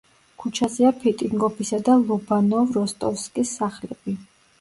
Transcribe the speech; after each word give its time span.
ქუჩაზეა 0.43 0.91
ფიტინგოფისა 1.01 1.79
და 1.89 1.97
ლობანოვ 2.05 2.73
როსტოვსკის 2.79 3.53
სახლები. 3.61 4.17